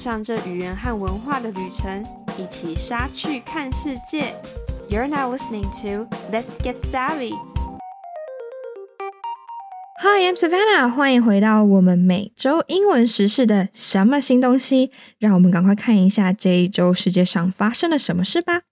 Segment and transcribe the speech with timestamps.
[0.00, 2.02] 上这语言和文化的旅程，
[2.38, 4.34] 一起杀去看世界。
[4.88, 7.34] You're now listening to Let's Get Savvy.
[10.00, 14.90] Hi, I'm Savannah，欢迎回到我们每周英文时事的什么新东西。
[15.18, 18.62] 让我们赶快看一下这一周世界上发生了什么事吧。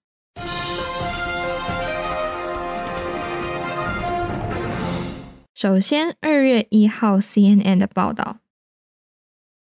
[5.55, 8.39] 首先，二月一号 CNN 的报道，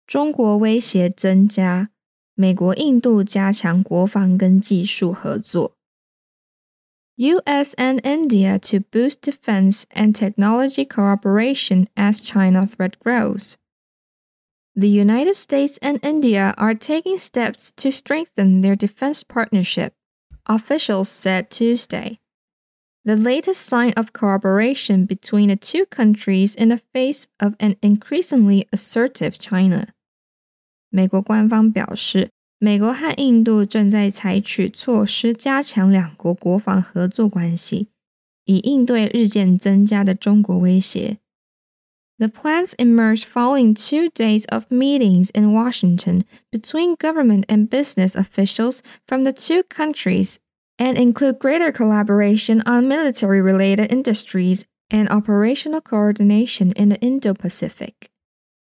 [0.07, 1.91] 中国威胁增加，
[2.35, 5.77] 美国、印度加强国防跟技术合作。
[7.17, 13.55] US and India to boost defense and technology cooperation as China threat grows.
[14.75, 19.93] The United States and India are taking steps to strengthen their defense partnership,
[20.47, 22.19] officials said Tuesday.
[23.05, 28.67] The latest sign of cooperation between the two countries in the face of an increasingly
[28.73, 29.89] assertive China.
[30.91, 37.89] 美国官方表示，美国和印度正在采取措施加强两国国防合作关系，
[38.45, 41.19] 以应对日渐增加的中国威胁。
[42.19, 49.25] The plans emerged following two days of meetings in Washington between government and business officials from
[49.25, 50.37] the two countries
[50.77, 58.11] and include greater collaboration on military related industries and operational coordination in the Indo Pacific.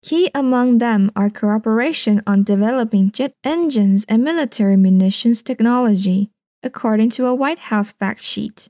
[0.06, 6.30] Key among them are cooperation on developing jet engines and military munitions technology,
[6.62, 8.68] according to a White House fact sheet.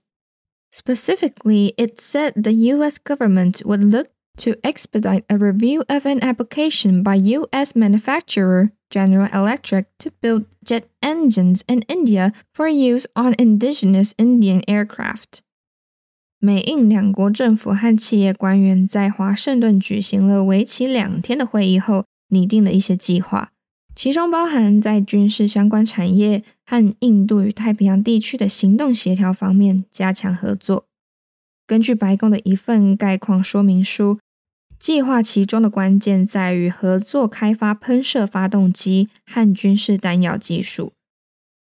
[0.72, 7.02] Specifically, it said the US government would look to expedite a review of an application
[7.02, 14.14] by US manufacturer General Electric to build jet engines in India for use on indigenous
[14.16, 15.42] Indian aircraft.
[16.38, 23.52] 美印两国政府和企业官员在华盛顿举行了为期两天的会议后，拟定了一些计划，
[23.94, 30.84] 其中包含在军事相关产业和印度与太平洋地区的行动协调方面加强合作。
[31.66, 34.18] 根据白宫的一份概况说明书，
[34.78, 40.92] 计划其中的关键在于合作开发喷射发动机和军事弹药技术。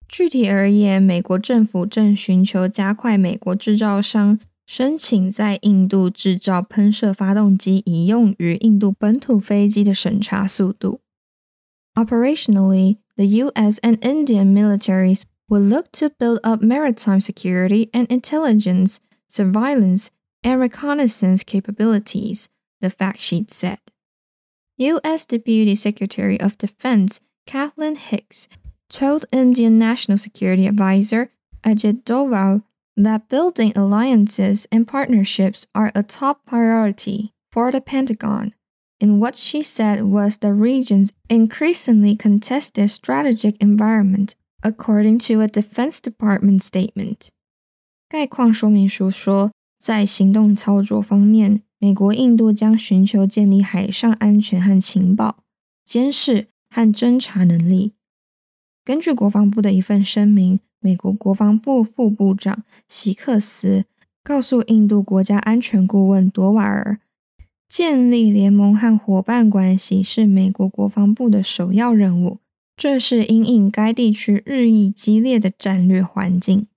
[0.07, 4.39] 具体而言，美国政府正寻求加快美国制造商。
[4.66, 11.00] 申请在印度制造喷射发动机以用于印度本土飞机的审查速度。
[11.94, 13.78] Operationally, the U.S.
[13.82, 20.10] and Indian militaries will look to build up maritime security and intelligence, surveillance,
[20.44, 22.48] and reconnaissance capabilities,
[22.80, 23.78] the fact sheet said.
[24.76, 25.24] U.S.
[25.24, 28.46] Deputy Secretary of Defense Kathleen Hicks
[28.88, 31.30] told Indian National Security Advisor
[31.64, 32.62] Ajit Doval
[32.96, 38.52] that building alliances and partnerships are a top priority for the Pentagon
[39.00, 46.00] in what she said was the region's increasingly contested strategic environment, according to a Defense
[46.00, 47.28] Department statement.
[48.08, 55.44] 概况说明书说，在行动操作方面，美国、印度将寻求建立海上安全和情报、
[55.84, 57.92] 监视和侦察能力。
[58.84, 63.84] 根据国防部的一份声明， 美国国防部副部长希克斯
[64.22, 67.00] 告诉印度国家安全顾问多瓦尔，
[67.68, 72.38] 建立联盟和伙伴关系是美国国防部的首要任务。
[72.76, 76.68] 这是因应该地区日益激烈的战略环境。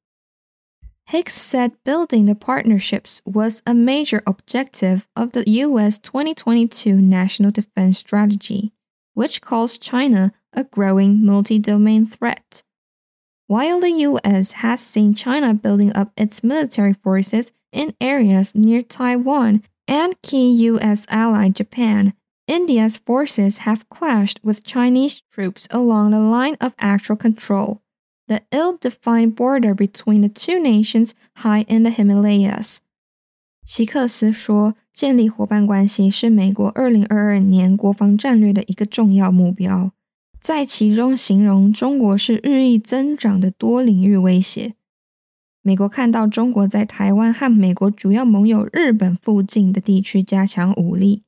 [1.11, 5.99] Hicks said building the partnerships was a major objective of the U.S.
[5.99, 8.71] 2022 National Defense Strategy,
[9.13, 12.63] which calls China a growing multi domain threat.
[13.47, 19.61] While the US has seen China building up its military forces in areas near Taiwan
[19.89, 22.13] and key US ally Japan,
[22.47, 27.81] India's forces have clashed with Chinese troops along the line of actual control,
[28.29, 31.13] the ill defined border between the two nations
[31.43, 32.79] high in the Himalayas.
[33.65, 39.91] 希克斯说，建立伙伴关系是美国二零二二年国防战略的一个重要目标。
[40.46, 44.74] 在其中形容中国是日益增长的多领域威胁。
[45.60, 51.24] 美国看到中国在台湾和美国主要盟友日本附近的地区加强武力，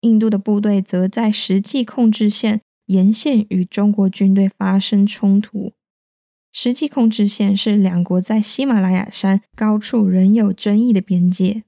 [0.00, 5.74] 印度的部队则在实际控制线沿线与中国军队发生冲突。
[6.50, 11.64] 实际控制线是两国在喜马拉雅山高处仍有争议的边界。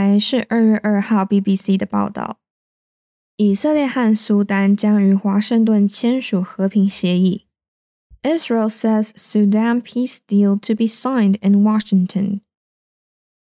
[0.00, 2.38] 来是二月二号 BBC 的报道，
[3.36, 7.46] 以色列和苏丹将与华盛顿签署和平协议。
[8.22, 12.40] Israel says Sudan peace deal to be signed in Washington.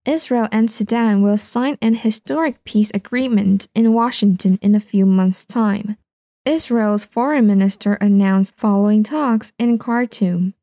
[0.04, 5.44] Israel and Sudan will sign an historic peace agreement in Washington in a few months'
[5.44, 5.96] time.
[6.44, 10.54] Israel's foreign minister announced following talks in Khartoum.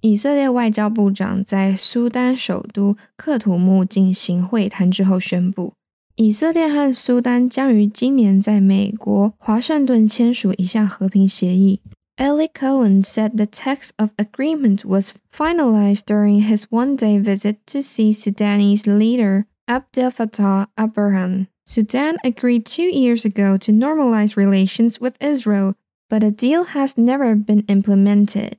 [0.00, 5.72] 以色列外交部长在苏丹首都克土木进行会谈之后宣布，
[6.16, 11.80] 以色列和苏丹将于今年在美国华盛顿签署一项和平协议。
[12.18, 18.86] Eli Cohen said the text of agreement was finalized during his one-day visit to see Sudanese
[18.86, 21.46] leader Abdel Fattah al-Burhan.
[21.66, 25.72] Sudan agreed two years ago to normalize relations with Israel,
[26.10, 28.58] but a deal has never been implemented.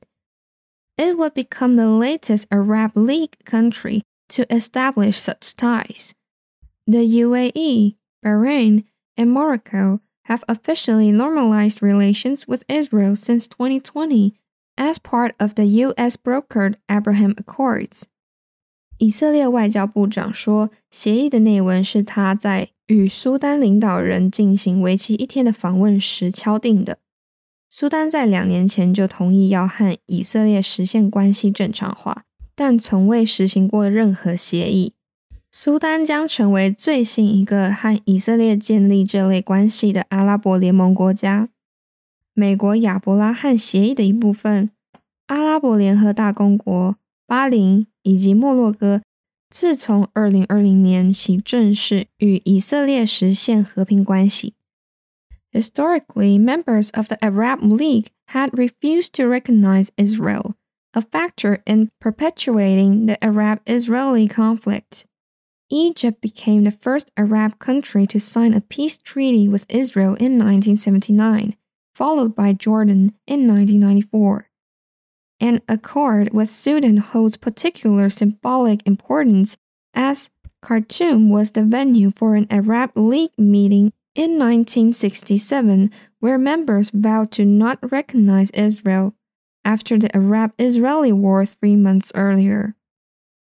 [1.00, 6.12] It would become the latest Arab League country to establish such ties.
[6.86, 8.84] The UAE, Bahrain,
[9.16, 14.34] and Morocco have officially normalized relations with Israel since 2020
[14.78, 16.16] as part of the U.S.
[16.16, 18.04] brokered Abraham Accords.
[18.98, 26.98] 以色列外交部长说，协议的内文是他在与苏丹领导人进行为期一天的访问时敲定的。
[27.73, 34.91] 苏丹在两年前就同意要和以色列实现关系正常化，但从未实行过任何协议。
[35.53, 41.47] 苏丹将成为最新一个和以色列建立这类关系的阿拉伯联盟国家。
[42.33, 44.69] 美国亚伯拉罕协议的一部分，
[45.27, 49.01] 阿拉伯联合大公国、巴林以及摩洛哥，
[49.49, 54.55] 自从二零二零年起正式与以色列实现和平关系。
[55.51, 60.55] Historically, members of the Arab League had refused to recognize Israel,
[60.93, 65.05] a factor in perpetuating the Arab Israeli conflict.
[65.69, 71.55] Egypt became the first Arab country to sign a peace treaty with Israel in 1979,
[71.95, 74.49] followed by Jordan in 1994.
[75.41, 79.57] An accord with Sudan holds particular symbolic importance
[79.93, 80.29] as
[80.61, 85.90] Khartoum was the venue for an Arab League meeting in 1967,
[86.20, 89.12] where members vowed to not recognize Israel
[89.62, 92.74] after the Arab Israeli War three months earlier.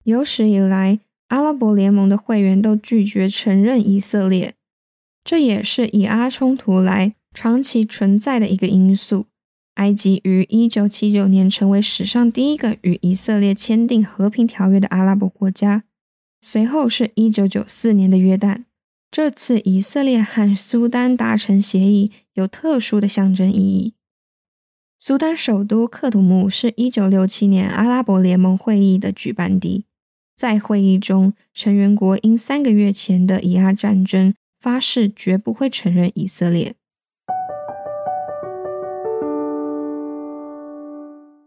[0.03, 4.53] 有史以来，阿拉伯联盟的会员都拒绝承认以色列，
[5.23, 9.27] 这也是以阿冲突来长期存在的一个因素。
[9.75, 15.83] 埃及于1979年成为史上第一个与以色列签订和平条约的阿拉伯国家，
[16.41, 18.63] 随后是一九九四年的约旦。
[19.12, 23.92] 这次以色列和苏丹达成协议有特殊的象征意义。
[24.98, 29.84] 苏丹首都克土姆是一九六七年阿拉伯联盟会议的举办地，
[30.34, 36.74] 在会议中，成员国因三个月前的以阿战争发誓绝不会承认以色列。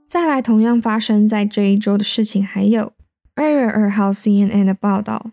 [0.08, 2.94] 再来，同样发生在这一周的事情还有
[3.34, 5.32] 二月二号 CNN 的报道。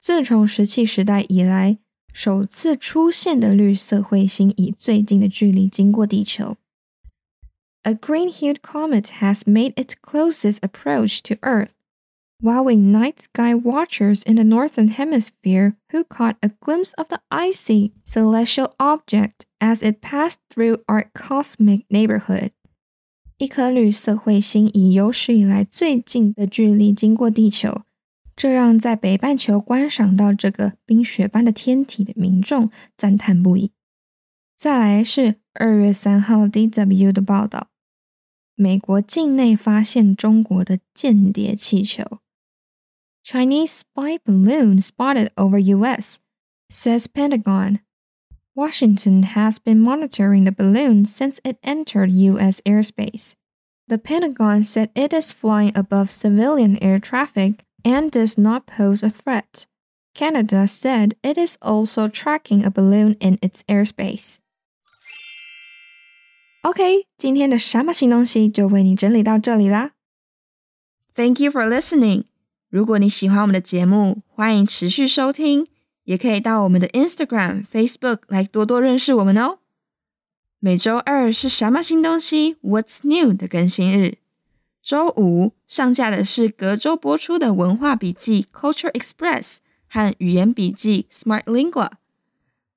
[0.00, 1.78] 自从石器时代以来，
[2.12, 6.56] 首次出现的绿色彗星以最近的距离经过地球。
[7.82, 11.70] A green-hued comet has made its closest approach to Earth,
[12.42, 17.92] wowing night sky watchers in the northern hemisphere who caught a glimpse of the icy
[18.04, 22.50] celestial object as it passed through our cosmic neighborhood.
[23.38, 27.82] 一颗绿色彗星以有史以来最近的距离经过地球。
[28.34, 33.72] 这让在北半球观赏到这个冰雪般的天体的民众赞叹不已。
[34.56, 37.68] 再来是二月三号 DW 的报道：
[38.54, 42.20] 美国境内发现中国的间谍气球。
[43.24, 46.18] Chinese spy balloon spotted over U.S.
[46.70, 47.80] says Pentagon.
[48.54, 52.60] Washington has been monitoring the balloon since it entered U.S.
[52.64, 53.34] airspace.
[53.88, 59.08] The Pentagon said it is flying above civilian air traffic and does not pose a
[59.08, 59.66] threat.
[60.14, 64.36] Canada said it is also tracking a balloon in its airspace.
[66.62, 69.92] OK，今天的什么新东西就为你整理到这里啦。
[71.14, 72.24] Thank you for listening。
[72.68, 75.68] 如果你喜欢我们的节目，欢迎持续收听，
[76.04, 79.60] 也可以到我们的 Instagram、Facebook 来多多认识我们哦。
[80.58, 82.56] 每周二是什么新东西？
[82.62, 84.18] What's new 的更新日。
[84.83, 89.57] 周五上架的是隔周播出的文化笔记 Culture Express
[89.87, 91.91] 和语言笔记 Smart Lingua。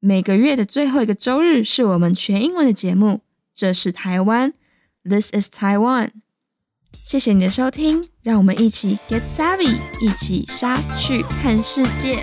[0.00, 3.22] 每个月的最后一个周日是我们全英文的节目。
[3.54, 4.52] 这是台湾
[5.02, 6.10] ，This is Taiwan。
[6.92, 12.22] 谢谢你的收听，让我们一起 Get Savvy，一起杀去看世界。